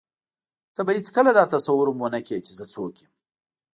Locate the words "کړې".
2.27-2.39